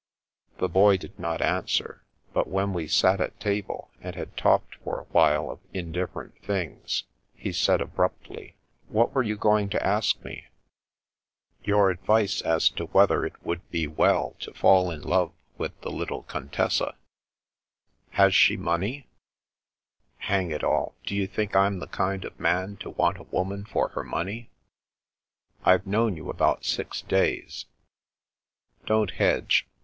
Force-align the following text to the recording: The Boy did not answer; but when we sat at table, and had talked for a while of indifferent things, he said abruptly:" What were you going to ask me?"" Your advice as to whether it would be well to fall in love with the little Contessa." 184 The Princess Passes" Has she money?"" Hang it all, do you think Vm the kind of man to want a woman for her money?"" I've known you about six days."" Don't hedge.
The 0.57 0.67
Boy 0.67 0.97
did 0.97 1.19
not 1.19 1.43
answer; 1.43 2.01
but 2.33 2.47
when 2.47 2.73
we 2.73 2.87
sat 2.87 3.21
at 3.21 3.39
table, 3.39 3.91
and 4.01 4.15
had 4.15 4.35
talked 4.35 4.73
for 4.83 4.99
a 4.99 5.03
while 5.13 5.51
of 5.51 5.59
indifferent 5.73 6.41
things, 6.43 7.03
he 7.35 7.51
said 7.53 7.81
abruptly:" 7.81 8.55
What 8.87 9.13
were 9.13 9.21
you 9.21 9.37
going 9.37 9.69
to 9.69 9.85
ask 9.85 10.19
me?"" 10.23 10.47
Your 11.63 11.91
advice 11.91 12.41
as 12.41 12.67
to 12.69 12.85
whether 12.85 13.23
it 13.27 13.45
would 13.45 13.69
be 13.69 13.85
well 13.85 14.35
to 14.39 14.55
fall 14.55 14.89
in 14.89 15.01
love 15.03 15.33
with 15.59 15.79
the 15.81 15.91
little 15.91 16.23
Contessa." 16.23 16.97
184 18.13 18.17
The 18.17 18.17
Princess 18.17 18.17
Passes" 18.17 18.17
Has 18.23 18.35
she 18.35 18.57
money?"" 18.57 19.07
Hang 20.31 20.49
it 20.49 20.63
all, 20.63 20.95
do 21.05 21.13
you 21.13 21.27
think 21.27 21.51
Vm 21.51 21.79
the 21.79 21.85
kind 21.85 22.25
of 22.25 22.39
man 22.39 22.75
to 22.77 22.89
want 22.89 23.19
a 23.19 23.23
woman 23.29 23.65
for 23.65 23.89
her 23.89 24.03
money?"" 24.03 24.49
I've 25.63 25.85
known 25.85 26.17
you 26.17 26.31
about 26.31 26.65
six 26.65 27.03
days."" 27.03 27.65
Don't 28.87 29.11
hedge. 29.11 29.67